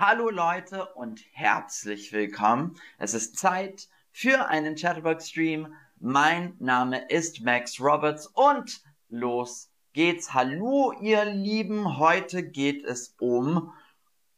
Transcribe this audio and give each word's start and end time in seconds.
Hallo 0.00 0.30
Leute 0.30 0.86
und 0.94 1.24
herzlich 1.32 2.12
willkommen. 2.12 2.76
Es 2.98 3.14
ist 3.14 3.36
Zeit 3.36 3.88
für 4.12 4.46
einen 4.46 4.76
Chatterbox-Stream. 4.76 5.74
Mein 5.98 6.54
Name 6.60 7.08
ist 7.08 7.40
Max 7.40 7.80
Roberts 7.80 8.28
und 8.28 8.80
los 9.08 9.72
geht's. 9.94 10.32
Hallo 10.32 10.92
ihr 11.00 11.24
Lieben, 11.24 11.98
heute 11.98 12.44
geht 12.44 12.84
es 12.84 13.16
um 13.18 13.72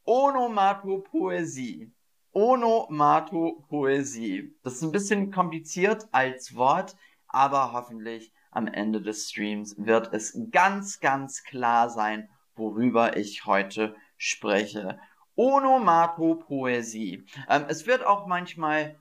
Onomatopoesie. 0.07 1.93
Onomatopoesie. 2.33 4.55
Das 4.63 4.77
ist 4.77 4.83
ein 4.83 4.93
bisschen 4.93 5.31
kompliziert 5.31 6.09
als 6.11 6.55
Wort, 6.55 6.97
aber 7.29 7.75
hoffentlich 7.75 8.33
am 8.51 8.67
Ende 8.67 9.03
des 9.03 9.29
Streams 9.29 9.75
wird 9.77 10.15
es 10.15 10.38
ganz, 10.52 11.01
ganz 11.01 11.45
klar 11.45 11.91
sein, 11.91 12.30
worüber 12.56 13.19
ich 13.19 13.45
heute 13.45 13.95
spreche. 14.16 14.98
Onomatopoesie. 15.41 17.25
Ähm, 17.48 17.65
es 17.69 17.87
wird 17.87 18.05
auch 18.05 18.27
manchmal 18.27 18.97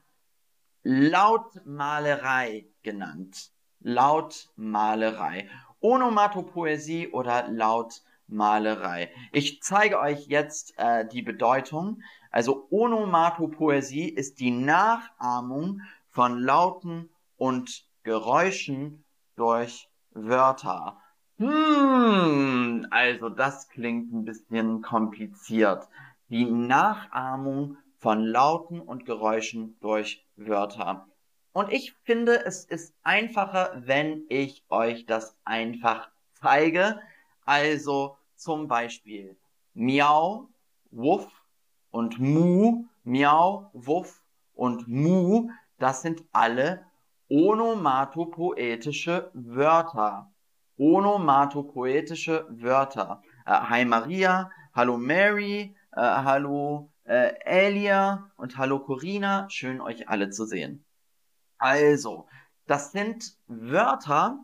Lautmalerei 0.84 2.66
genannt. 2.82 3.52
Lautmalerei. 3.82 5.50
Onomatopoesie 5.82 7.10
oder 7.10 7.50
Lautmalerei. 7.50 9.12
Ich 9.34 9.62
zeige 9.62 10.00
euch 10.00 10.28
jetzt 10.28 10.76
äh, 10.78 11.06
die 11.06 11.24
Bedeutung. 11.24 12.02
Also 12.32 12.68
Onomatopoesie 12.70 14.08
ist 14.08 14.40
die 14.40 14.52
Nachahmung 14.52 15.82
von 16.10 16.40
Lauten 16.40 17.10
und 17.36 17.84
Geräuschen 18.04 19.04
durch 19.36 19.90
Wörter. 20.12 21.02
Hm, 21.38 22.88
also 22.92 23.28
das 23.28 23.68
klingt 23.68 24.14
ein 24.14 24.24
bisschen 24.24 24.82
kompliziert 24.82 25.90
die 26.30 26.46
Nachahmung 26.46 27.78
von 27.98 28.24
Lauten 28.24 28.80
und 28.80 29.06
Geräuschen 29.06 29.78
durch 29.82 30.26
Wörter. 30.36 31.08
Und 31.52 31.72
ich 31.72 31.94
finde, 32.04 32.46
es 32.46 32.64
ist 32.64 32.94
einfacher, 33.04 33.74
wenn 33.76 34.24
ich 34.30 34.64
euch 34.70 35.06
das 35.06 35.36
einfach 35.44 36.10
zeige. 36.34 37.02
Also 37.46 38.18
zum 38.36 38.68
Beispiel 38.68 39.36
Miau, 39.74 40.48
Wuff 40.92 41.28
und 41.92 42.20
Mu, 42.20 42.86
Miau, 43.04 43.70
Wuff 43.74 44.22
und 44.54 44.88
Mu, 44.88 45.50
das 45.80 46.04
sind 46.04 46.24
alle 46.32 46.86
onomatopoetische 47.30 49.32
Wörter. 49.34 50.32
Onomatopoetische 50.78 52.46
Wörter. 52.50 53.22
Äh, 53.46 53.52
Hi 53.52 53.86
Maria, 53.86 54.50
Hallo 54.74 54.98
Mary, 54.98 55.76
äh, 55.92 56.02
hallo 56.02 56.92
äh, 57.04 57.34
Elia 57.46 58.32
und 58.38 58.58
hallo 58.58 58.80
Corina. 58.80 59.50
Schön 59.50 59.82
euch 59.82 60.10
alle 60.10 60.30
zu 60.30 60.46
sehen. 60.46 60.86
Also, 61.58 62.28
das 62.66 62.92
sind 62.92 63.36
Wörter, 63.48 64.44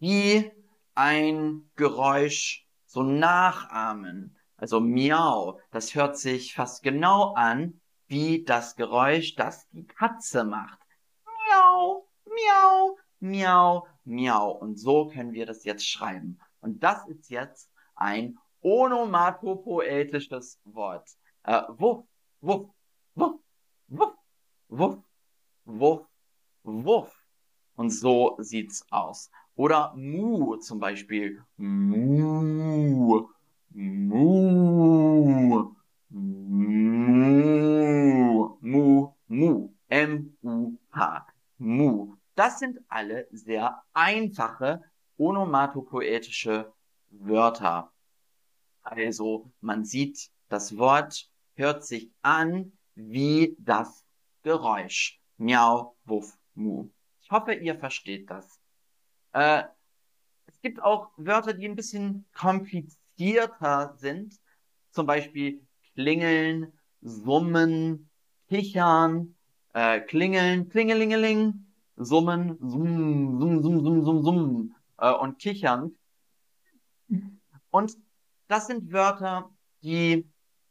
die 0.00 0.50
ein 0.94 1.70
Geräusch 1.76 2.66
so 2.86 3.02
nachahmen. 3.02 4.36
Also 4.56 4.80
miau, 4.80 5.58
das 5.70 5.94
hört 5.94 6.16
sich 6.16 6.54
fast 6.54 6.82
genau 6.82 7.34
an 7.34 7.80
wie 8.06 8.44
das 8.44 8.76
Geräusch, 8.76 9.34
das 9.34 9.68
die 9.70 9.86
Katze 9.86 10.44
macht. 10.44 10.78
Miau, 11.24 12.08
miau, 12.26 12.98
miau, 13.20 13.88
miau. 14.04 14.50
Und 14.52 14.76
so 14.76 15.08
können 15.08 15.32
wir 15.32 15.46
das 15.46 15.64
jetzt 15.64 15.88
schreiben. 15.88 16.38
Und 16.60 16.82
das 16.82 17.06
ist 17.08 17.30
jetzt 17.30 17.72
ein 17.94 18.38
onomatopoetisches 18.62 20.58
Wort. 20.64 21.08
Äh, 21.44 21.62
wuff, 21.76 22.04
wuff, 22.40 22.68
wuff, 23.14 23.38
wuff, 23.88 24.14
wuff, 24.68 24.98
wuff, 25.64 26.06
wuff. 26.64 27.12
Und 27.76 27.90
so 27.90 28.36
sieht's 28.38 28.84
aus. 28.90 29.30
Oder 29.56 29.94
mu 29.96 30.56
zum 30.56 30.80
Beispiel. 30.80 31.42
Mu, 31.56 32.42
mu, 32.42 33.28
mu, 33.70 35.74
mu, 38.60 39.14
mu, 39.28 39.70
M-U-H, 39.88 41.26
mu. 41.58 42.16
Das 42.34 42.58
sind 42.58 42.78
alle 42.88 43.26
sehr 43.30 43.82
einfache 43.92 44.82
onomatopoetische 45.18 46.72
Wörter. 47.10 47.92
Also 48.82 49.50
man 49.60 49.84
sieht, 49.84 50.30
das 50.48 50.76
Wort 50.76 51.28
hört 51.54 51.84
sich 51.84 52.10
an 52.22 52.72
wie 52.94 53.56
das 53.58 54.04
Geräusch. 54.42 55.20
Miau, 55.38 55.96
wuff, 56.04 56.36
mu. 56.54 56.90
Ich 57.20 57.30
hoffe, 57.30 57.54
ihr 57.54 57.78
versteht 57.78 58.30
das. 58.30 58.60
Äh, 59.32 59.64
es 60.46 60.60
gibt 60.60 60.82
auch 60.82 61.10
Wörter, 61.16 61.54
die 61.54 61.66
ein 61.66 61.76
bisschen 61.76 62.26
komplizierter 62.34 63.94
sind. 63.96 64.38
Zum 64.90 65.06
Beispiel 65.06 65.66
klingeln, 65.94 66.72
summen, 67.00 68.10
kichern, 68.48 69.34
äh, 69.72 70.00
klingeln, 70.00 70.68
klingelingeling, 70.68 71.66
summen, 71.96 72.58
summ, 72.60 73.40
summ, 73.40 73.62
summ, 73.62 73.82
summ, 73.82 74.04
summ, 74.04 74.22
summ, 74.22 74.74
äh, 74.98 75.12
und 75.12 75.38
kichern. 75.38 75.96
Und 77.70 77.96
das 78.48 78.66
sind 78.66 78.92
Wörter, 78.92 79.50
die 79.82 80.28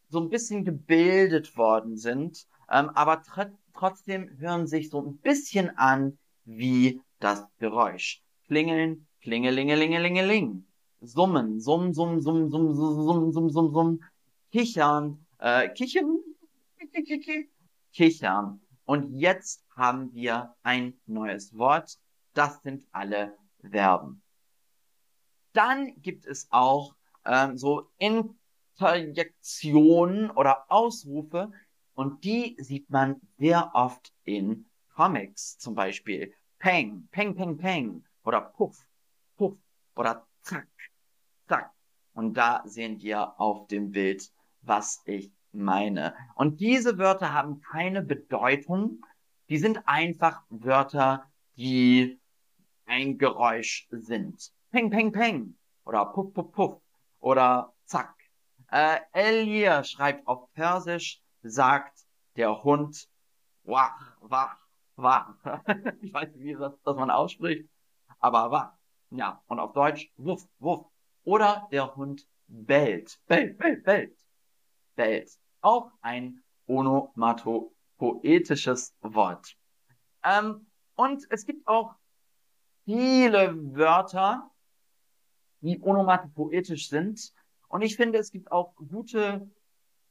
so 0.10 0.20
ein 0.20 0.30
bisschen 0.30 0.66
gebildet 0.66 1.56
worden 1.58 1.98
sind, 1.98 2.46
ähm, 2.70 2.90
aber 2.90 3.24
tr 3.24 3.52
trotzdem 3.74 4.38
hören 4.38 4.68
sich 4.68 4.90
so 4.90 5.02
ein 5.02 5.18
bisschen 5.18 5.76
an 5.78 6.18
wie 6.46 7.02
das 7.20 7.46
Geräusch. 7.58 8.22
Klingeln, 8.46 9.08
klingelingelingelingeling. 9.22 10.66
Summen, 11.00 11.60
summ, 11.60 11.94
summ, 11.94 12.22
summ, 12.22 12.52
summ, 12.52 12.76
summ, 12.76 12.96
summ, 12.96 13.32
summ, 13.32 13.50
summ, 13.50 13.72
summ. 13.72 14.04
Kichern, 14.52 15.26
äh, 15.40 15.70
kichern, 15.70 16.20
kichern. 17.94 18.62
Und 18.86 19.14
jetzt 19.14 19.66
haben 19.76 20.14
wir 20.14 20.54
ein 20.64 21.00
neues 21.06 21.58
Wort. 21.58 21.98
Das 22.34 22.62
sind 22.62 22.86
alle 22.92 23.36
Verben. 23.62 24.22
Dann 25.54 25.94
gibt 26.02 26.26
es 26.26 26.48
auch 26.52 26.96
ähm, 27.26 27.58
so 27.58 27.90
Interjektionen 27.98 30.32
oder 30.32 30.66
Ausrufe 30.70 31.52
und 31.94 32.24
die 32.24 32.56
sieht 32.60 32.90
man 32.90 33.22
sehr 33.38 33.72
oft 33.74 34.14
in 34.24 34.66
Comics, 34.96 35.58
zum 35.58 35.76
Beispiel 35.76 36.34
Peng, 36.60 37.08
Peng, 37.12 37.36
Peng, 37.36 37.58
Peng 37.58 38.06
oder 38.24 38.42
Puff, 38.42 38.86
Puff 39.38 39.58
oder 39.96 40.26
Zack, 40.42 40.68
Zack. 41.48 41.72
Und 42.14 42.36
da 42.36 42.62
sehen 42.66 43.02
wir 43.02 43.40
auf 43.40 43.68
dem 43.68 43.92
Bild, 43.92 44.32
was 44.62 45.02
ich 45.06 45.32
meine. 45.52 46.14
Und 46.36 46.60
diese 46.60 46.98
Wörter 46.98 47.34
haben 47.34 47.62
keine 47.62 48.02
Bedeutung. 48.02 49.06
Die 49.50 49.58
sind 49.58 49.88
einfach 49.88 50.44
Wörter, 50.50 51.32
die 51.56 52.20
ein 52.86 53.18
Geräusch 53.18 53.88
sind. 53.92 54.52
Peng, 54.72 54.90
peng, 54.90 55.12
peng. 55.12 55.58
Oder 55.84 56.06
puff, 56.06 56.34
puff, 56.34 56.52
puff 56.52 56.81
oder 57.22 57.74
zack. 57.86 58.14
Äh, 58.70 59.00
Elia 59.14 59.84
schreibt 59.84 60.28
auf 60.28 60.52
Persisch, 60.54 61.22
sagt 61.42 62.06
der 62.36 62.64
Hund 62.64 63.10
wach, 63.64 64.16
wach, 64.22 64.58
wach. 64.96 65.34
ich 66.02 66.14
weiß 66.14 66.36
nicht, 66.36 66.44
wie 66.44 66.54
das, 66.56 66.74
das 66.84 66.96
man 66.96 67.10
ausspricht, 67.10 67.68
aber 68.20 68.52
wach. 68.52 68.74
Ja, 69.12 69.42
und 69.48 69.60
auf 69.60 69.74
Deutsch 69.74 70.12
wuff, 70.18 70.48
wuff. 70.60 70.86
Oder 71.24 71.68
der 71.72 71.96
Hund 71.96 72.28
bellt, 72.48 73.20
bellt, 73.28 73.58
bellt, 73.58 73.84
bellt, 73.84 74.18
bellt. 74.96 75.32
Auch 75.62 75.92
ein 76.02 76.44
onomatopoetisches 76.68 78.96
Wort. 79.02 79.56
Ähm, 80.24 80.68
und 80.96 81.26
es 81.30 81.46
gibt 81.46 81.68
auch 81.68 81.96
viele 82.86 83.54
Wörter, 83.76 84.51
die 85.62 85.80
onomatopoetisch 85.82 86.90
sind. 86.90 87.34
Und 87.68 87.82
ich 87.82 87.96
finde, 87.96 88.20
es 88.20 88.32
gibt 88.32 88.52
auch 88.52 88.76
gute 88.76 89.50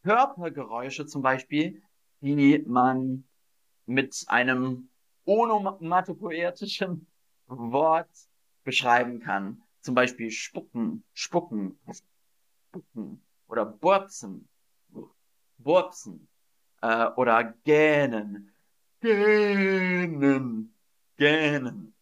Körpergeräusche 0.03 1.07
zum 1.07 1.23
Beispiel, 1.23 1.83
die 2.21 2.65
man 2.67 3.25
mit 3.87 4.25
einem 4.29 4.89
onomatopoetischen 5.25 7.07
Wort 7.47 8.11
beschreiben 8.65 9.21
kann. 9.21 9.63
Zum 9.83 9.95
Beispiel 9.95 10.31
spucken, 10.31 11.05
spucken, 11.13 11.79
spucken 12.71 13.23
oder 13.49 13.65
burpsen, 13.65 14.49
burpsen 15.59 16.29
äh, 16.83 17.07
oder 17.17 17.55
gähnen, 17.65 18.53
gähnen, 19.01 20.75
gähnen. 21.17 21.95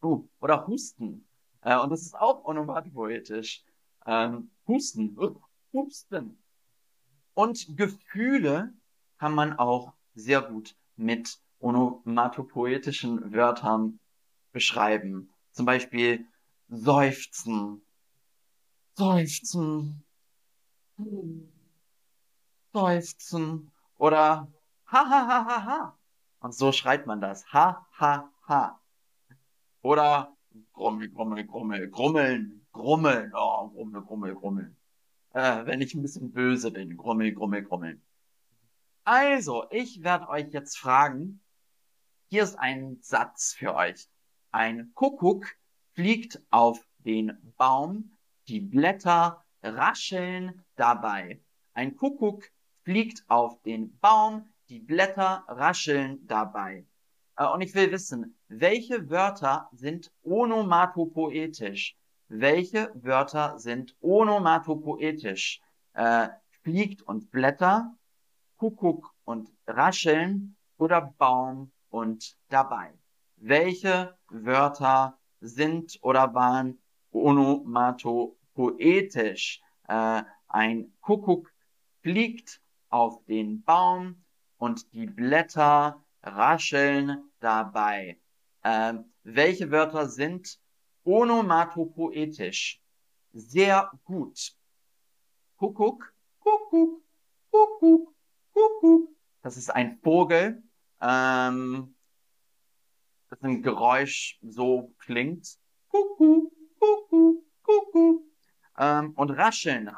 Uh, 0.00 0.28
oder 0.38 0.64
husten, 0.64 1.27
äh, 1.62 1.78
und 1.78 1.90
das 1.90 2.02
ist 2.02 2.14
auch 2.14 2.44
onomatopoetisch. 2.44 3.64
Ähm, 4.06 4.50
Husten. 4.66 5.16
Husten. 5.72 6.38
Und 7.34 7.76
Gefühle 7.76 8.72
kann 9.18 9.34
man 9.34 9.58
auch 9.58 9.92
sehr 10.14 10.42
gut 10.42 10.76
mit 10.96 11.38
onomatopoetischen 11.60 13.32
Wörtern 13.32 14.00
beschreiben. 14.52 15.30
Zum 15.52 15.66
Beispiel 15.66 16.26
seufzen, 16.68 17.82
seufzen, 18.94 20.04
seufzen 22.72 23.70
oder 23.96 24.48
ha 24.86 25.10
ha 25.10 25.26
ha 25.28 25.44
ha 25.44 25.64
ha. 25.64 25.98
Und 26.40 26.54
so 26.54 26.72
schreit 26.72 27.06
man 27.06 27.20
das. 27.20 27.52
Ha 27.52 27.86
ha 27.98 28.30
ha. 28.46 28.80
Oder 29.82 30.36
grummel, 30.72 31.08
grummel, 31.10 31.44
grummel, 31.44 31.88
grummeln, 31.88 32.66
grummeln, 32.72 33.32
oh, 33.34 33.68
grummel, 33.68 34.02
grummel, 34.02 34.34
grummeln. 34.34 34.76
Äh, 35.32 35.66
wenn 35.66 35.80
ich 35.80 35.94
ein 35.94 36.02
bisschen 36.02 36.32
böse 36.32 36.70
bin, 36.70 36.96
grummel, 36.96 37.32
grummel, 37.32 37.62
grummeln. 37.62 38.02
Also, 39.04 39.64
ich 39.70 40.02
werde 40.02 40.28
euch 40.28 40.52
jetzt 40.52 40.78
fragen, 40.78 41.40
hier 42.28 42.42
ist 42.42 42.58
ein 42.58 42.98
Satz 43.00 43.54
für 43.54 43.74
euch. 43.74 44.08
Ein 44.50 44.92
Kuckuck 44.94 45.46
fliegt 45.92 46.42
auf 46.50 46.86
den 46.98 47.54
Baum, 47.56 48.16
die 48.48 48.60
Blätter 48.60 49.44
rascheln 49.62 50.64
dabei. 50.76 51.40
Ein 51.72 51.96
Kuckuck 51.96 52.44
fliegt 52.82 53.24
auf 53.28 53.60
den 53.62 53.98
Baum, 53.98 54.48
die 54.68 54.80
Blätter 54.80 55.44
rascheln 55.48 56.26
dabei. 56.26 56.84
Äh, 57.38 57.46
und 57.46 57.62
ich 57.62 57.74
will 57.74 57.90
wissen, 57.90 58.36
welche 58.48 59.08
Wörter 59.08 59.70
sind 59.72 60.12
onomatopoetisch? 60.22 61.96
Welche 62.28 62.90
Wörter 62.94 63.58
sind 63.58 63.96
onomatopoetisch? 64.00 65.62
Äh, 65.94 66.28
fliegt 66.62 67.00
und 67.02 67.30
Blätter, 67.30 67.94
Kuckuck 68.58 69.14
und 69.24 69.50
Rascheln 69.66 70.54
oder 70.76 71.14
Baum 71.16 71.72
und 71.88 72.36
dabei. 72.48 72.92
Welche 73.36 74.18
Wörter 74.28 75.16
sind 75.40 75.98
oder 76.02 76.34
waren 76.34 76.78
onomatopoetisch? 77.12 79.62
Äh, 79.86 80.22
ein 80.48 80.92
Kuckuck 81.00 81.50
fliegt 82.02 82.60
auf 82.90 83.24
den 83.26 83.62
Baum 83.62 84.24
und 84.58 84.92
die 84.92 85.06
Blätter 85.06 86.04
rascheln 86.22 87.27
dabei. 87.40 88.20
Ähm, 88.64 89.12
welche 89.22 89.70
Wörter 89.70 90.08
sind 90.08 90.58
onomatopoetisch? 91.04 92.80
Sehr 93.32 93.90
gut. 94.04 94.54
Kuckuck, 95.56 96.14
Kuckuck, 96.40 97.02
Kuckuck, 97.50 98.14
Kuckuck. 98.52 99.08
Das 99.42 99.56
ist 99.56 99.70
ein 99.70 99.98
Vogel. 100.02 100.62
Ähm, 101.00 101.94
das 103.28 103.42
ein 103.42 103.62
Geräusch 103.62 104.38
so 104.42 104.94
klingt. 104.98 105.58
Kuckuck, 105.88 106.52
Kuckuck, 106.78 107.44
Kuckuck. 107.62 108.22
Ähm, 108.78 109.12
und 109.12 109.30
rascheln. 109.30 109.90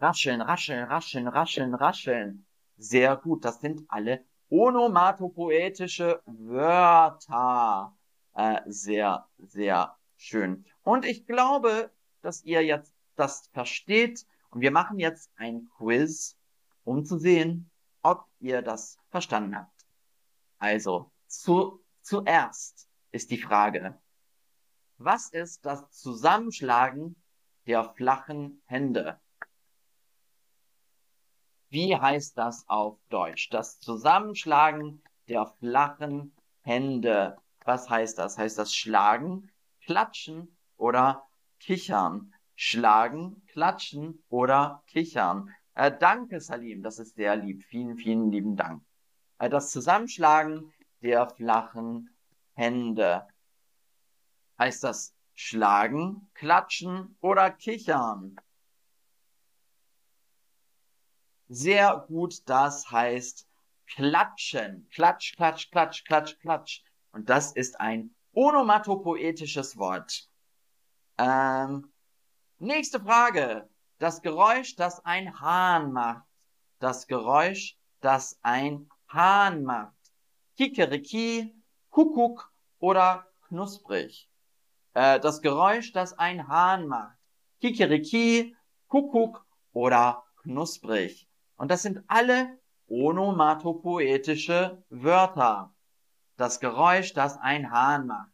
Rascheln, 0.00 0.40
rascheln, 0.40 0.82
rascheln, 0.82 1.28
rascheln, 1.28 1.74
rascheln. 1.74 2.46
Sehr 2.76 3.16
gut. 3.16 3.44
Das 3.44 3.60
sind 3.60 3.84
alle 3.88 4.24
onomatopoetische 4.50 6.22
Wörter. 6.26 7.96
Äh, 8.34 8.60
sehr, 8.66 9.26
sehr 9.38 9.96
schön. 10.16 10.64
Und 10.82 11.04
ich 11.04 11.26
glaube, 11.26 11.90
dass 12.22 12.44
ihr 12.44 12.64
jetzt 12.64 12.94
das 13.16 13.48
versteht. 13.52 14.26
Und 14.50 14.60
wir 14.60 14.70
machen 14.70 14.98
jetzt 14.98 15.30
ein 15.36 15.68
Quiz, 15.76 16.38
um 16.84 17.04
zu 17.04 17.18
sehen, 17.18 17.70
ob 18.02 18.24
ihr 18.40 18.62
das 18.62 18.98
verstanden 19.10 19.56
habt. 19.56 19.86
Also, 20.58 21.10
zu, 21.26 21.84
zuerst 22.00 22.88
ist 23.10 23.30
die 23.30 23.40
Frage, 23.40 23.98
was 24.96 25.30
ist 25.30 25.64
das 25.66 25.90
Zusammenschlagen 25.90 27.16
der 27.66 27.84
flachen 27.94 28.62
Hände? 28.66 29.20
Wie 31.70 31.94
heißt 31.94 32.38
das 32.38 32.66
auf 32.68 32.98
Deutsch? 33.10 33.50
Das 33.50 33.78
Zusammenschlagen 33.80 35.02
der 35.28 35.46
flachen 35.58 36.34
Hände. 36.62 37.36
Was 37.64 37.90
heißt 37.90 38.18
das? 38.18 38.38
Heißt 38.38 38.56
das 38.56 38.74
schlagen, 38.74 39.50
klatschen 39.82 40.56
oder 40.76 41.28
kichern? 41.60 42.32
Schlagen, 42.54 43.42
klatschen 43.48 44.24
oder 44.30 44.82
kichern? 44.86 45.54
Äh, 45.74 45.92
danke, 45.96 46.40
Salim. 46.40 46.82
Das 46.82 46.98
ist 46.98 47.14
sehr 47.14 47.36
lieb. 47.36 47.62
Vielen, 47.64 47.98
vielen 47.98 48.32
lieben 48.32 48.56
Dank. 48.56 48.82
Äh, 49.38 49.50
das 49.50 49.70
Zusammenschlagen 49.70 50.72
der 51.02 51.28
flachen 51.28 52.16
Hände. 52.54 53.26
Heißt 54.58 54.82
das 54.84 55.14
schlagen, 55.34 56.30
klatschen 56.34 57.16
oder 57.20 57.50
kichern? 57.50 58.36
Sehr 61.48 62.04
gut. 62.08 62.48
Das 62.48 62.90
heißt 62.90 63.46
klatschen. 63.86 64.88
Klatsch, 64.90 65.36
klatsch, 65.36 65.70
klatsch, 65.70 66.04
klatsch, 66.04 66.38
klatsch. 66.40 66.82
Und 67.12 67.28
das 67.28 67.52
ist 67.52 67.80
ein 67.80 68.14
onomatopoetisches 68.32 69.76
Wort. 69.76 70.28
Ähm, 71.16 71.92
nächste 72.58 73.00
Frage. 73.00 73.68
Das 73.98 74.22
Geräusch, 74.22 74.76
das 74.76 75.04
ein 75.04 75.40
Hahn 75.40 75.92
macht. 75.92 76.24
Das 76.78 77.08
Geräusch, 77.08 77.76
das 78.00 78.38
ein 78.42 78.88
Hahn 79.08 79.64
macht. 79.64 79.96
Kikeriki, 80.56 81.54
Kuckuck 81.90 82.52
oder 82.78 83.26
knusprig. 83.48 84.28
Äh, 84.94 85.18
das 85.18 85.40
Geräusch, 85.40 85.92
das 85.92 86.16
ein 86.18 86.46
Hahn 86.46 86.86
macht. 86.86 87.16
Kikeriki, 87.60 88.56
Kuckuck 88.86 89.44
oder 89.72 90.24
knusprig. 90.42 91.27
Und 91.58 91.70
das 91.72 91.82
sind 91.82 92.02
alle 92.06 92.58
onomatopoetische 92.86 94.82
Wörter. 94.88 95.74
Das 96.36 96.60
Geräusch, 96.60 97.12
das 97.12 97.36
ein 97.36 97.72
Hahn 97.72 98.06
macht. 98.06 98.30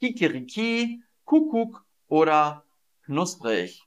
Kikeriki, 0.00 1.02
Kuckuck 1.24 1.84
oder 2.06 2.64
knusprig. 3.02 3.84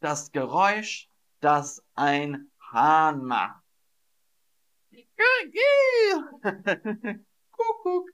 Das 0.00 0.32
Geräusch, 0.32 1.10
das 1.40 1.84
ein 1.94 2.50
Hahn 2.72 3.22
macht. 3.24 3.62
Kuckuck 7.50 8.08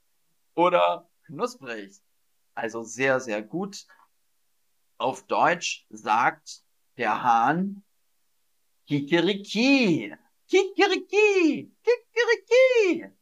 oder 0.55 1.09
knusprig. 1.27 1.97
Also 2.57 2.83
sehr, 2.83 3.21
sehr 3.21 3.41
gut. 3.41 3.87
Auf 4.99 5.25
Deutsch 5.29 5.87
sagt 5.91 6.65
der 6.97 7.23
Hahn 7.23 7.85
Kikeriki. 8.91 10.13
Kikeriki. 10.49 11.71
Kikeriki. 11.85 13.13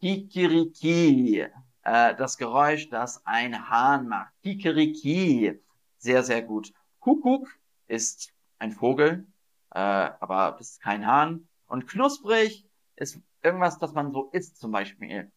Kikeriki. 0.00 1.40
Äh, 1.82 2.14
das 2.14 2.38
Geräusch, 2.38 2.88
das 2.90 3.20
ein 3.26 3.68
Hahn 3.68 4.06
macht. 4.06 4.32
Kikeriki. 4.44 5.60
Sehr, 5.98 6.22
sehr 6.22 6.42
gut. 6.42 6.72
Kuckuck 7.00 7.48
ist 7.88 8.32
ein 8.60 8.70
Vogel, 8.70 9.26
äh, 9.74 9.80
aber 9.80 10.54
das 10.56 10.70
ist 10.70 10.80
kein 10.80 11.04
Hahn. 11.04 11.48
Und 11.66 11.88
knusprig 11.88 12.64
ist 12.94 13.18
irgendwas, 13.42 13.80
das 13.80 13.92
man 13.92 14.12
so 14.12 14.30
isst, 14.30 14.58
zum 14.58 14.70
Beispiel. 14.70 15.32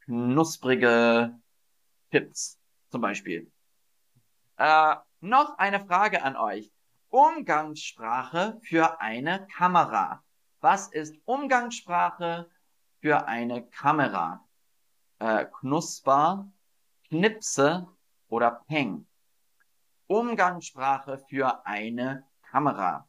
Knusprige 0.00 1.40
Chips, 2.10 2.58
zum 2.90 3.00
Beispiel. 3.00 3.50
Äh, 4.58 4.96
noch 5.20 5.56
eine 5.56 5.80
Frage 5.86 6.22
an 6.22 6.36
euch. 6.36 6.70
Umgangssprache 7.16 8.60
für 8.62 9.00
eine 9.00 9.46
Kamera. 9.46 10.22
Was 10.60 10.88
ist 10.88 11.16
Umgangssprache 11.24 12.50
für 13.00 13.26
eine 13.26 13.66
Kamera? 13.68 14.46
Äh, 15.20 15.46
Knusper, 15.46 16.52
Knipse 17.08 17.88
oder 18.28 18.50
Peng. 18.68 19.06
Umgangssprache 20.08 21.24
für 21.30 21.64
eine 21.64 22.26
Kamera. 22.42 23.08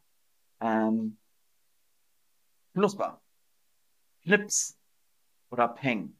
Ähm, 0.60 1.18
Knusper, 2.72 3.20
Knips 4.22 4.78
oder 5.50 5.68
Peng. 5.68 6.18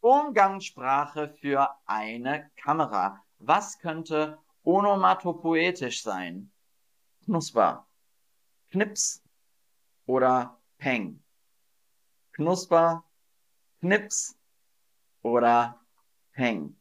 Umgangssprache 0.00 1.30
für 1.40 1.74
eine 1.86 2.50
Kamera. 2.56 3.24
Was 3.38 3.78
könnte 3.78 4.38
onomatopoetisch 4.64 6.02
sein. 6.02 6.50
Knusper, 7.24 7.86
Knips 8.70 9.22
oder 10.06 10.58
Peng. 10.78 11.22
Knusper, 12.32 13.04
Knips 13.80 14.36
oder 15.22 15.80
Peng. 16.32 16.76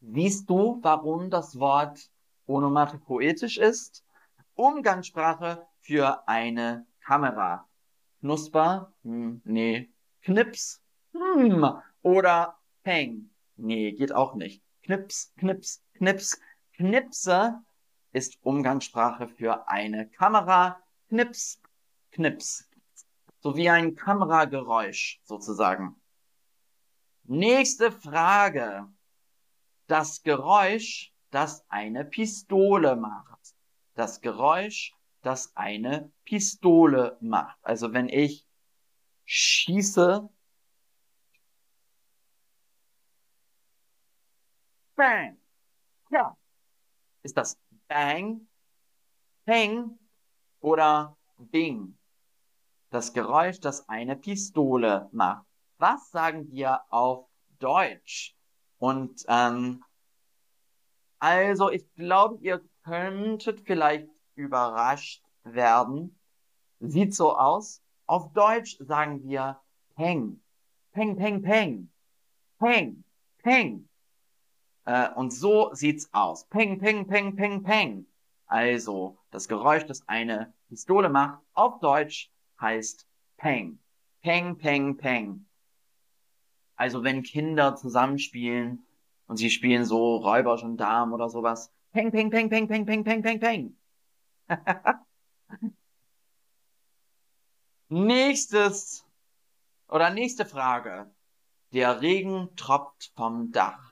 Siehst 0.00 0.48
du, 0.48 0.78
warum 0.82 1.30
das 1.30 1.58
Wort 1.58 2.10
onomatopoetisch 2.46 3.58
ist. 3.58 4.04
Umgangssprache 4.54 5.66
für 5.80 6.26
eine 6.28 6.86
Kamera. 7.00 7.68
Knusper? 8.20 8.92
Hm, 9.02 9.40
nee. 9.44 9.90
Knips? 10.22 10.82
Hm. 11.12 11.64
Oder 12.02 12.58
Peng? 12.82 13.30
Nee, 13.56 13.92
geht 13.92 14.12
auch 14.12 14.34
nicht. 14.34 14.62
Knips, 14.88 15.30
Knips, 15.36 15.82
Knips. 15.98 16.40
Knipse 16.72 17.62
ist 18.12 18.38
Umgangssprache 18.40 19.28
für 19.28 19.68
eine 19.68 20.08
Kamera. 20.08 20.82
Knips, 21.10 21.60
Knips. 22.12 22.66
So 23.40 23.54
wie 23.54 23.68
ein 23.68 23.96
Kamerageräusch 23.96 25.20
sozusagen. 25.24 26.00
Nächste 27.24 27.92
Frage. 27.92 28.88
Das 29.88 30.22
Geräusch, 30.22 31.12
das 31.30 31.66
eine 31.68 32.06
Pistole 32.06 32.96
macht. 32.96 33.56
Das 33.94 34.22
Geräusch, 34.22 34.94
das 35.20 35.54
eine 35.54 36.10
Pistole 36.24 37.18
macht. 37.20 37.58
Also 37.60 37.92
wenn 37.92 38.08
ich 38.08 38.46
schieße, 39.26 40.30
bang. 44.98 45.38
Ja. 46.10 46.36
Ist 47.22 47.36
das 47.36 47.56
bang, 47.86 48.46
peng 49.46 49.98
oder 50.60 51.16
bing? 51.38 51.96
Das 52.90 53.12
Geräusch, 53.12 53.60
das 53.60 53.88
eine 53.88 54.16
Pistole 54.16 55.08
macht. 55.12 55.46
Was 55.78 56.10
sagen 56.10 56.50
wir 56.50 56.80
auf 56.90 57.28
Deutsch? 57.58 58.34
Und 58.78 59.24
ähm, 59.28 59.84
also 61.18 61.70
ich 61.70 61.84
glaube, 61.94 62.38
ihr 62.42 62.62
könntet 62.82 63.60
vielleicht 63.60 64.08
überrascht 64.34 65.22
werden. 65.44 66.18
Sieht 66.80 67.14
so 67.14 67.36
aus. 67.36 67.82
Auf 68.06 68.32
Deutsch 68.32 68.78
sagen 68.80 69.22
wir 69.28 69.60
Peng. 69.94 70.40
Peng, 70.92 71.16
Peng, 71.16 71.42
Peng. 71.42 71.90
Peng, 72.58 73.04
Peng. 73.42 73.87
Äh, 74.88 75.10
und 75.16 75.34
so 75.34 75.74
sieht's 75.74 76.08
aus. 76.14 76.46
Peng, 76.48 76.78
Peng, 76.78 77.06
Peng, 77.06 77.36
Peng, 77.36 77.62
Peng. 77.62 78.06
Also, 78.46 79.18
das 79.30 79.46
Geräusch, 79.46 79.84
das 79.84 80.08
eine 80.08 80.54
Pistole 80.70 81.10
macht, 81.10 81.42
auf 81.52 81.78
Deutsch 81.80 82.32
heißt 82.58 83.06
Peng. 83.36 83.78
Peng, 84.22 84.56
Peng, 84.56 84.96
Peng. 84.96 85.44
Also, 86.76 87.04
wenn 87.04 87.22
Kinder 87.22 87.76
zusammenspielen 87.76 88.82
und 89.26 89.36
sie 89.36 89.50
spielen 89.50 89.84
so 89.84 90.16
Räuber, 90.16 90.56
Gendarm 90.56 91.12
oder 91.12 91.28
sowas. 91.28 91.70
Peng, 91.92 92.10
Peng, 92.10 92.30
Peng, 92.30 92.48
Peng, 92.48 92.66
Peng, 92.66 92.86
Peng, 92.86 93.04
Peng, 93.04 93.22
Peng, 93.22 93.40
Peng. 93.40 93.76
Nächstes 97.90 99.04
oder 99.86 100.08
nächste 100.08 100.46
Frage. 100.46 101.10
Der 101.74 102.00
Regen 102.00 102.48
tropft 102.56 103.12
vom 103.14 103.52
Dach. 103.52 103.87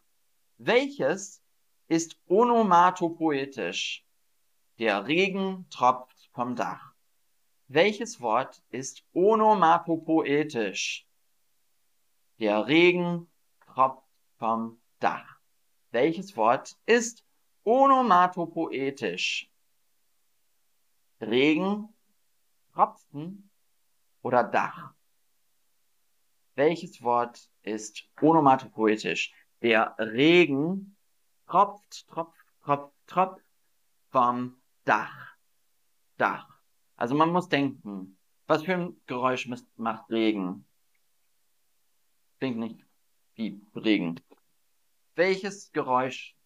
Welches 0.58 1.42
ist 1.86 2.18
onomatopoetisch? 2.28 4.06
Der 4.78 5.06
Regen 5.06 5.66
tropft 5.70 6.30
vom 6.32 6.56
Dach. 6.56 6.94
Welches 7.68 8.20
Wort 8.20 8.62
ist 8.70 9.04
onomatopoetisch? 9.12 11.06
Der 12.38 12.66
Regen 12.66 13.30
tropft 13.66 14.08
vom 14.38 14.80
Dach. 14.98 15.38
Welches 15.90 16.36
Wort 16.36 16.76
ist 16.86 17.24
onomatopoetisch? 17.64 19.50
Regen, 21.20 21.88
Tropfen 22.72 23.50
oder 24.22 24.44
Dach? 24.44 24.94
Welches 26.54 27.02
Wort 27.02 27.50
ist 27.62 28.08
onomatopoetisch? 28.20 29.32
Der 29.66 29.96
Regen 29.98 30.96
tropft, 31.48 32.06
tropft, 32.06 32.38
tropft, 32.62 32.94
tropft 33.08 33.44
vom 34.10 34.62
Dach. 34.84 35.34
Dach. 36.18 36.60
Also 36.94 37.16
man 37.16 37.30
muss 37.30 37.48
denken, 37.48 38.16
was 38.46 38.62
für 38.62 38.74
ein 38.74 39.00
Geräusch 39.06 39.48
macht 39.74 40.08
Regen? 40.08 40.64
Klingt 42.38 42.58
nicht 42.58 42.86
wie 43.34 43.60
Regen. 43.74 44.20
Welches 45.16 45.72
Geräusch 45.72 46.36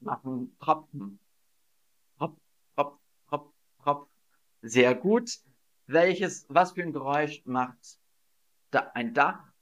machen 0.00 0.56
Tropfen? 0.58 1.20
Tropf, 2.16 2.40
Tropf, 2.74 2.98
Tropf, 3.28 3.54
Tropf. 3.82 4.08
Sehr 4.62 4.94
gut. 4.94 5.30
Welches, 5.84 6.46
was 6.48 6.72
für 6.72 6.84
ein 6.84 6.94
Geräusch 6.94 7.42
macht 7.44 8.00
da 8.70 8.90
ein 8.94 9.12
Dach? 9.12 9.52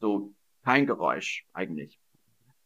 So, 0.00 0.34
kein 0.68 0.86
Geräusch 0.86 1.46
eigentlich. 1.54 1.98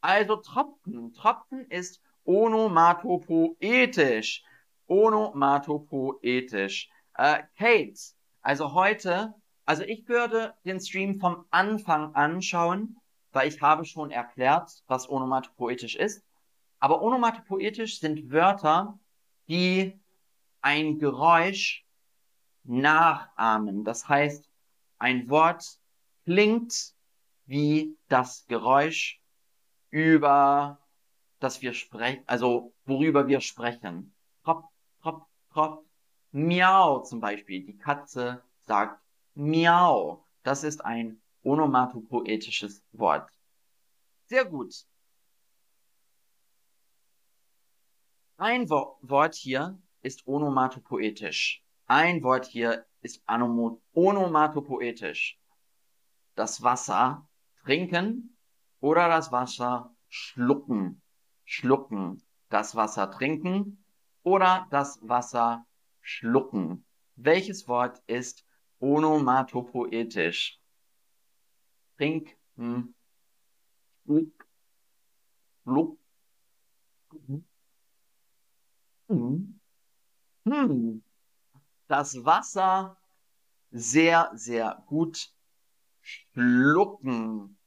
Also 0.01 0.35
Tropfen. 0.35 1.13
Tropfen 1.13 1.71
ist 1.71 2.03
onomatopoetisch. 2.25 4.43
Onomatopoetisch. 4.89 6.91
Äh, 7.15 7.45
Kate, 7.57 8.01
also 8.41 8.75
heute, 8.75 9.35
also 9.67 9.85
ich 9.85 10.09
würde 10.09 10.53
den 10.65 10.81
Stream 10.81 11.21
vom 11.21 11.45
Anfang 11.51 12.17
anschauen 12.17 12.97
weil 13.35 13.49
ich 13.49 13.63
habe 13.63 13.87
schon 13.87 14.11
erklärt, 14.11 14.83
was 14.89 15.09
onomatopoetisch 15.09 15.97
ist. 15.97 16.23
Aber 16.81 17.01
onomatopoetisch 17.01 17.99
sind 18.01 18.31
Wörter, 18.31 18.99
die 19.49 19.99
ein 20.61 20.99
Geräusch 20.99 21.87
nachahmen. 22.65 23.85
Das 23.85 24.07
heißt, 24.09 24.51
ein 24.99 25.31
Wort 25.31 25.79
klingt 26.25 26.92
wie 27.47 27.97
das 28.09 28.47
Geräusch 28.47 29.21
über 29.91 30.79
das 31.43 31.61
wir 31.61 31.75
sprechen, 31.75 32.23
also 32.27 32.73
worüber 32.85 33.27
wir 33.27 33.41
sprechen. 33.41 34.15
Trop, 34.45 34.65
trop, 35.03 35.27
trop. 35.53 35.85
Miau 36.31 37.01
zum 37.01 37.21
Beispiel. 37.21 37.65
Die 37.65 37.77
Katze 37.77 38.43
sagt 38.61 39.01
Miau. 39.35 40.25
Das 40.45 40.65
ist 40.65 40.85
ein 40.85 41.21
onomatopoetisches 41.43 42.85
Wort. 42.93 43.29
Sehr 44.27 44.45
gut. 44.45 44.87
Ein 48.37 48.69
Wo 48.71 48.99
Wort 49.03 49.35
hier 49.35 49.79
ist 50.01 50.27
onomatopoetisch. 50.27 51.65
Ein 51.87 52.23
Wort 52.23 52.47
hier 52.47 52.87
ist 53.01 53.23
onomatopoetisch. 53.93 55.39
Das 56.35 56.63
Wasser 56.63 57.29
trinken 57.65 58.37
oder 58.81 59.09
das 59.09 59.33
Wasser 59.33 59.95
schlucken. 60.09 61.03
Schlucken. 61.45 62.23
Das 62.49 62.75
Wasser 62.75 63.11
trinken 63.11 63.85
oder 64.23 64.67
das 64.71 64.99
Wasser 65.03 65.67
schlucken. 66.01 66.85
Welches 67.17 67.69
Wort 67.69 68.03
ist 68.07 68.45
onomatopoetisch? 68.81 70.59
Trink, 71.97 72.37
hm, 72.57 72.95
Schluck, 74.05 74.47
Schluck, 75.65 75.99
hm, 79.09 79.61
hm, 80.45 81.03
das 81.89 82.25
Wasser 82.25 82.97
sehr, 83.71 84.31
sehr 84.35 84.83
gut 84.87 85.33
schlucken, 86.03 87.59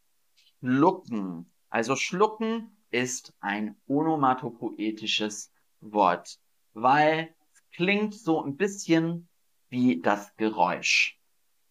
schlucken. 0.59 1.51
Also 1.69 1.95
schlucken 1.95 2.77
ist 2.91 3.33
ein 3.39 3.75
onomatopoetisches 3.87 5.51
Wort, 5.81 6.39
weil 6.73 7.35
es 7.53 7.63
klingt 7.71 8.13
so 8.13 8.41
ein 8.43 8.55
bisschen 8.55 9.27
wie 9.69 10.01
das 10.01 10.35
Geräusch. 10.37 11.19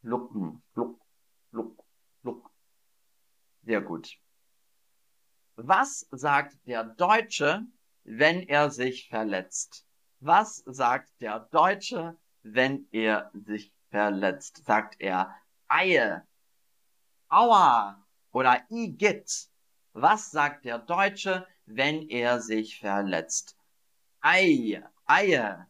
Schlucken, 0.01 0.63
schluck, 0.73 1.01
schluck. 1.51 1.81
Sehr 3.63 3.81
gut. 3.81 4.19
Was 5.57 6.07
sagt 6.11 6.59
der 6.67 6.85
Deutsche, 6.85 7.67
wenn 8.03 8.43
er 8.43 8.71
sich 8.71 9.09
verletzt? 9.09 9.87
Was 10.21 10.63
sagt 10.67 11.11
der 11.21 11.41
Deutsche, 11.51 12.17
wenn 12.43 12.89
er 12.91 13.31
sich 13.33 13.73
verletzt? 13.91 14.65
Sagt 14.67 15.01
er 15.01 15.35
Eie, 15.69 16.27
Aua 17.29 18.05
oder 18.33 18.65
Igitt? 18.71 19.49
Was 19.93 20.31
sagt 20.31 20.65
der 20.65 20.79
Deutsche, 20.79 21.47
wenn 21.67 22.09
er 22.09 22.41
sich 22.41 22.79
verletzt? 22.81 23.57
Ei, 24.21 24.83
Eie, 25.07 25.67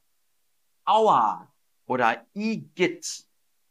Aua 0.85 1.53
oder 1.87 2.27
Igitt? 2.35 3.27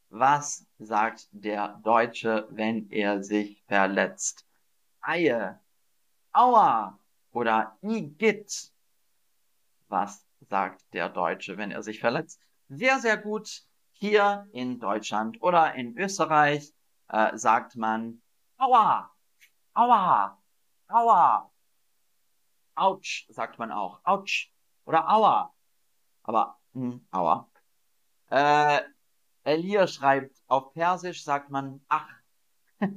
Was 0.10 0.66
sagt 0.78 1.28
der 1.32 1.80
Deutsche, 1.84 2.48
wenn 2.52 2.90
er 2.92 3.24
sich 3.24 3.64
verletzt? 3.68 4.46
Eie, 5.02 5.60
Aua 6.32 7.00
oder 7.32 7.78
Igitt. 7.82 8.72
Was 9.88 10.26
sagt 10.50 10.82
der 10.94 11.10
Deutsche, 11.10 11.58
wenn 11.58 11.72
er 11.72 11.84
sich 11.84 12.00
verletzt? 12.00 12.40
Sehr, 12.70 13.00
sehr 13.00 13.18
gut. 13.18 13.64
Hier 13.92 14.48
in 14.52 14.80
Deutschland 14.80 15.42
oder 15.42 15.76
in 15.76 15.98
Österreich 15.98 16.74
äh, 17.10 17.38
sagt 17.38 17.76
man 17.76 18.22
Aua, 18.58 19.12
Aua, 19.74 20.38
Aua. 20.88 21.52
Autsch 22.76 23.28
sagt 23.30 23.60
man 23.60 23.72
auch. 23.72 24.00
Autsch 24.04 24.52
oder 24.86 25.10
Aua. 25.10 25.54
Aber, 26.24 26.60
hm, 26.74 27.06
Aua. 27.12 27.50
Äh, 28.30 28.82
Elia 29.44 29.88
schreibt, 29.88 30.42
auf 30.48 30.74
Persisch 30.74 31.24
sagt 31.24 31.50
man 31.50 31.82
Ach. 31.88 32.10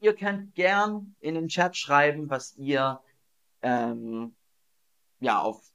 ihr 0.00 0.14
könnt 0.14 0.54
gern 0.54 1.16
in 1.20 1.34
den 1.34 1.48
Chat 1.48 1.76
schreiben, 1.76 2.30
was 2.30 2.54
ihr 2.56 3.00
ähm, 3.62 4.36
ja 5.20 5.40
auf 5.40 5.72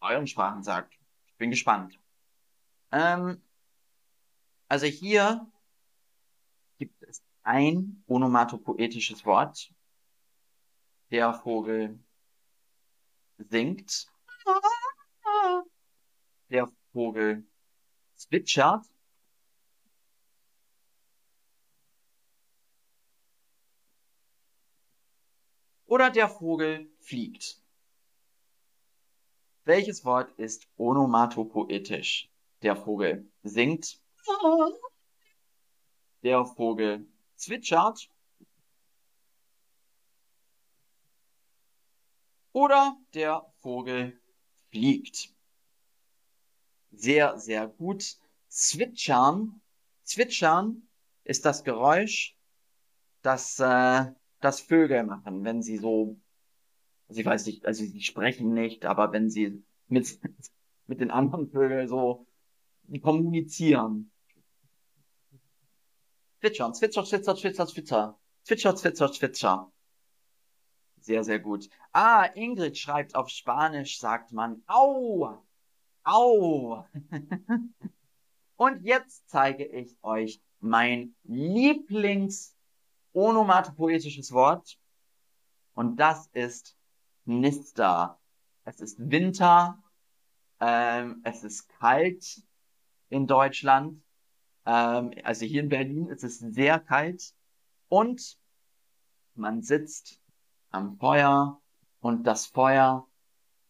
euren 0.00 0.26
Sprachen 0.26 0.62
sagt. 0.62 0.94
Ich 1.26 1.36
bin 1.36 1.50
gespannt. 1.50 1.98
Ähm, 2.92 3.42
also 4.68 4.86
hier 4.86 5.50
gibt 6.78 7.02
es 7.02 7.22
ein 7.42 8.02
onomatopoetisches 8.06 9.24
Wort. 9.24 9.72
Der 11.10 11.34
Vogel 11.34 11.98
singt. 13.38 14.10
Der 16.48 16.70
Vogel 16.92 17.46
zwitschert. 18.16 18.84
Oder 25.86 26.10
der 26.10 26.28
Vogel 26.28 26.90
fliegt. 26.98 27.62
Welches 29.64 30.04
Wort 30.04 30.30
ist 30.38 30.66
onomatopoetisch? 30.76 32.28
Der 32.62 32.74
Vogel 32.76 33.30
singt. 33.42 34.03
Der 36.22 36.44
Vogel 36.44 37.06
zwitschert. 37.36 38.08
Oder 42.52 42.96
der 43.14 43.52
Vogel 43.60 44.18
fliegt. 44.70 45.34
Sehr, 46.92 47.38
sehr 47.38 47.66
gut. 47.66 48.16
Zwitschern. 48.48 49.60
Zwitschern 50.04 50.88
ist 51.24 51.44
das 51.44 51.64
Geräusch, 51.64 52.36
das, 53.22 53.58
äh, 53.58 54.12
das 54.40 54.60
Vögel 54.60 55.02
machen, 55.04 55.44
wenn 55.44 55.62
sie 55.62 55.78
so, 55.78 56.20
also 57.08 57.20
ich 57.20 57.26
weiß 57.26 57.46
nicht, 57.46 57.66
also 57.66 57.84
sie 57.84 58.02
sprechen 58.02 58.54
nicht, 58.54 58.84
aber 58.84 59.12
wenn 59.12 59.30
sie 59.30 59.64
mit, 59.88 60.20
mit 60.86 61.00
den 61.00 61.10
anderen 61.10 61.50
Vögeln 61.50 61.88
so 61.88 62.26
kommunizieren. 63.02 64.12
Zwitschern, 66.44 66.74
zwitscher, 66.74 67.06
zwitscher, 67.06 67.36
zwitscher, 67.36 67.66
zwitscher. 67.66 68.18
Zwitscher, 68.42 68.76
zwitscher, 68.76 69.12
zwitscher. 69.12 69.72
Sehr, 71.00 71.24
sehr 71.24 71.38
gut. 71.38 71.70
Ah, 71.92 72.26
Ingrid 72.34 72.76
schreibt 72.76 73.14
auf 73.14 73.30
Spanisch, 73.30 73.98
sagt 73.98 74.30
man, 74.30 74.62
au, 74.66 75.42
au. 76.02 76.84
Und 78.56 78.84
jetzt 78.84 79.26
zeige 79.30 79.64
ich 79.64 79.96
euch 80.02 80.42
mein 80.60 81.16
Lieblings 81.22 82.54
onomatopoetisches 83.14 84.30
Wort. 84.30 84.78
Und 85.72 85.96
das 85.96 86.26
ist 86.34 86.76
Nister. 87.24 88.20
Es 88.64 88.80
ist 88.80 88.98
Winter. 88.98 89.82
Ähm, 90.60 91.22
es 91.24 91.42
ist 91.42 91.70
kalt 91.70 92.42
in 93.08 93.26
Deutschland. 93.26 94.03
Ähm, 94.66 95.12
also 95.24 95.44
hier 95.46 95.62
in 95.62 95.68
Berlin 95.68 96.08
ist 96.08 96.24
es 96.24 96.38
sehr 96.38 96.78
kalt. 96.80 97.34
Und 97.88 98.38
man 99.34 99.62
sitzt 99.62 100.20
am 100.70 100.96
Feuer 100.98 101.60
und 102.00 102.24
das 102.24 102.46
Feuer 102.46 103.06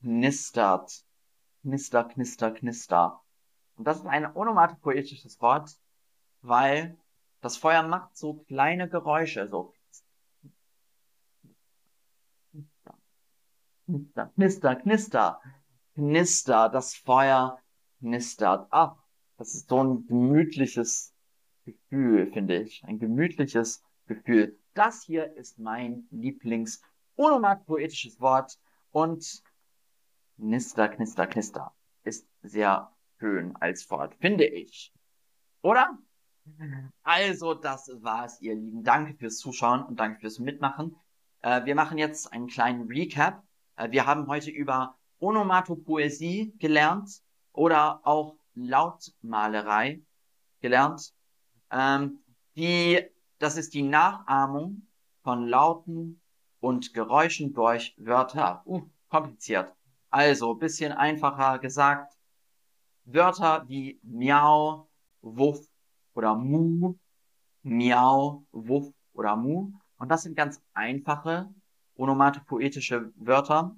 knistert. 0.00 1.04
Knister, 1.62 2.04
knister, 2.04 2.50
knister. 2.50 3.20
Und 3.76 3.86
das 3.86 3.98
ist 3.98 4.06
ein 4.06 4.34
onomatopoetisches 4.36 5.40
Wort, 5.40 5.78
weil 6.42 6.96
das 7.40 7.56
Feuer 7.56 7.82
macht 7.82 8.16
so 8.16 8.34
kleine 8.44 8.88
Geräusche, 8.88 9.48
so 9.48 9.74
Knister, 13.86 14.30
knister, 14.34 14.76
knister, 14.76 15.40
knister, 15.94 16.68
das 16.70 16.94
Feuer 16.94 17.58
knistert. 17.98 18.66
Ah, 18.70 18.96
das 19.36 19.54
ist 19.54 19.68
so 19.68 19.82
ein 19.82 20.06
gemütliches 20.06 21.12
Gefühl, 21.64 22.30
finde 22.32 22.62
ich. 22.62 22.84
Ein 22.84 22.98
gemütliches 22.98 23.82
Gefühl. 24.06 24.58
Das 24.74 25.02
hier 25.02 25.34
ist 25.36 25.58
mein 25.58 26.06
Lieblings 26.10 26.82
onomatopoetisches 27.16 28.20
Wort 28.20 28.58
und 28.90 29.42
knister, 30.36 30.88
knister, 30.88 31.26
knister 31.26 31.74
ist 32.04 32.28
sehr 32.42 32.92
schön 33.18 33.56
als 33.56 33.90
Wort, 33.90 34.14
finde 34.16 34.44
ich. 34.44 34.92
Oder? 35.62 35.98
Also, 37.02 37.54
das 37.54 37.90
war's, 38.02 38.40
ihr 38.42 38.54
Lieben. 38.54 38.84
Danke 38.84 39.14
fürs 39.14 39.38
Zuschauen 39.38 39.82
und 39.82 39.98
danke 39.98 40.20
fürs 40.20 40.38
Mitmachen. 40.38 40.94
Äh, 41.40 41.64
wir 41.64 41.74
machen 41.74 41.96
jetzt 41.96 42.32
einen 42.32 42.48
kleinen 42.48 42.86
Recap. 42.86 43.42
Äh, 43.76 43.90
wir 43.90 44.04
haben 44.04 44.26
heute 44.26 44.50
über 44.50 44.98
Onomatopoesie 45.20 46.54
gelernt 46.58 47.22
oder 47.52 48.06
auch 48.06 48.36
Lautmalerei 48.54 50.00
gelernt. 50.60 51.12
Ähm, 51.70 52.20
die, 52.56 53.02
das 53.38 53.56
ist 53.56 53.74
die 53.74 53.82
Nachahmung 53.82 54.86
von 55.22 55.46
Lauten 55.48 56.20
und 56.60 56.94
Geräuschen 56.94 57.52
durch 57.52 57.94
Wörter. 57.98 58.62
Uh, 58.66 58.82
kompliziert. 59.08 59.72
Also, 60.10 60.54
bisschen 60.54 60.92
einfacher 60.92 61.58
gesagt. 61.58 62.16
Wörter 63.04 63.68
wie 63.68 64.00
Miau, 64.02 64.88
Wuff, 65.20 65.68
oder 66.14 66.34
Mu, 66.34 66.94
Miau, 67.62 68.44
Wuff 68.52 68.92
oder 69.12 69.36
Mu. 69.36 69.72
Und 69.98 70.08
das 70.08 70.22
sind 70.22 70.36
ganz 70.36 70.60
einfache 70.72 71.48
onomatopoetische 71.96 73.12
Wörter. 73.16 73.76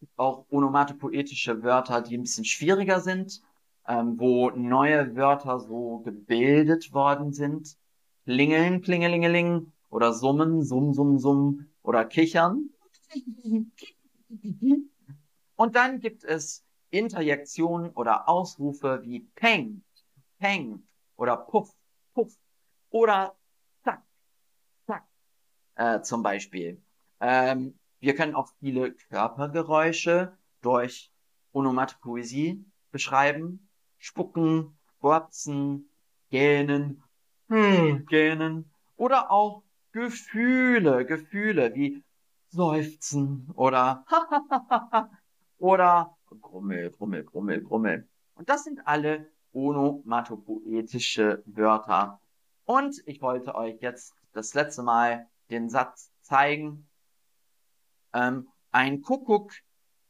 Gibt 0.00 0.18
auch 0.18 0.46
onomatopoetische 0.50 1.62
Wörter, 1.62 2.00
die 2.00 2.16
ein 2.16 2.22
bisschen 2.22 2.44
schwieriger 2.44 3.00
sind, 3.00 3.42
ähm, 3.86 4.18
wo 4.18 4.50
neue 4.50 5.14
Wörter 5.14 5.60
so 5.60 5.98
gebildet 5.98 6.92
worden 6.92 7.32
sind. 7.32 7.76
Klingeln, 8.24 8.80
klingelingeling 8.80 9.72
oder 9.90 10.12
summen, 10.12 10.62
summ, 10.62 10.94
summ, 10.94 11.18
summ 11.18 11.66
oder 11.82 12.04
kichern. 12.04 12.70
Und 15.56 15.76
dann 15.76 16.00
gibt 16.00 16.24
es 16.24 16.64
Interjektionen 16.90 17.90
oder 17.90 18.28
Ausrufe 18.28 19.00
wie 19.02 19.20
Peng, 19.34 19.82
Peng 20.38 20.82
oder 21.16 21.36
Puff, 21.36 21.70
Puff 22.14 22.34
oder 22.90 23.36
Zack, 23.84 24.02
Zack 24.86 25.06
äh, 25.74 26.00
zum 26.02 26.22
Beispiel. 26.22 26.80
Ähm, 27.20 27.78
wir 28.00 28.14
können 28.14 28.34
auch 28.34 28.48
viele 28.58 28.92
Körpergeräusche 28.92 30.36
durch 30.62 31.12
Onomatopoesie 31.52 32.64
beschreiben. 32.90 33.68
Spucken, 33.98 34.78
Wurzen, 35.00 35.90
Gähnen, 36.30 37.02
hm, 37.48 38.06
Gähnen 38.06 38.70
oder 38.96 39.30
auch 39.30 39.62
Gefühle, 39.92 41.04
Gefühle 41.04 41.74
wie 41.74 42.02
Seufzen 42.48 43.50
oder 43.54 44.04
oder 45.58 46.16
Grummel, 46.40 46.90
Grummel, 46.90 47.24
Grummel, 47.24 47.62
Grummel. 47.62 48.08
Und 48.34 48.48
das 48.48 48.64
sind 48.64 48.86
alle 48.86 49.30
onomatopoetische 49.52 51.42
Wörter. 51.46 52.20
Und 52.64 53.02
ich 53.06 53.20
wollte 53.20 53.54
euch 53.54 53.80
jetzt 53.80 54.14
das 54.32 54.54
letzte 54.54 54.82
Mal 54.82 55.28
den 55.50 55.68
Satz 55.68 56.12
zeigen. 56.22 56.88
Ähm, 58.12 58.48
ein 58.72 59.02
Kuckuck 59.02 59.52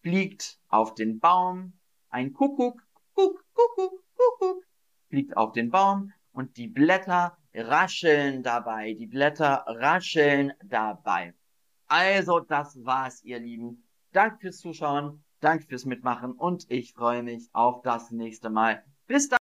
fliegt 0.02 0.58
auf 0.68 0.94
den 0.94 1.18
Baum. 1.18 1.74
Ein 2.08 2.32
Kuckuck, 2.32 2.82
Kuckuck, 3.14 3.44
Kuckuck, 3.54 4.02
Kuckuck 4.16 4.64
fliegt 5.10 5.36
auf 5.36 5.52
den 5.52 5.70
Baum 5.70 6.12
und 6.32 6.56
die 6.56 6.68
Blätter 6.68 7.36
rascheln 7.52 8.42
dabei. 8.42 8.94
Die 8.94 9.06
Blätter 9.06 9.64
rascheln 9.66 10.52
dabei. 10.64 11.34
Also, 11.88 12.40
das 12.40 12.78
war's, 12.84 13.22
ihr 13.24 13.40
Lieben. 13.40 13.84
Danke 14.12 14.38
fürs 14.38 14.58
Zuschauen, 14.58 15.24
danke 15.40 15.66
fürs 15.66 15.84
Mitmachen 15.84 16.32
und 16.32 16.70
ich 16.70 16.92
freue 16.94 17.22
mich 17.22 17.48
auf 17.52 17.82
das 17.82 18.10
nächste 18.10 18.50
Mal. 18.50 18.84
Bis 19.06 19.28
dann. 19.28 19.38